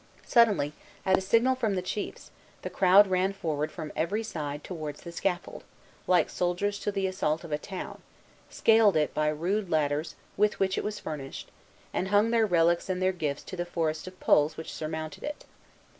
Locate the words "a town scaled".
7.51-8.97